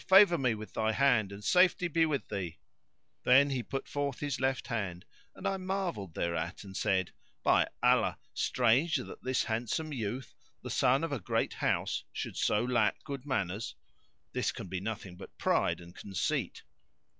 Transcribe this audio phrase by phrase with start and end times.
[0.09, 2.57] favour me with thy hand, and safety be with thee!"[FN#572]
[3.23, 7.11] Then he put forth his left hand and I marvelled thereat and said,
[7.43, 10.33] "By Allah, strange that this handsome youth,
[10.63, 13.75] the son of a great house, should so lack good manners.
[14.31, 16.63] This can be nothing but pride and conceit!"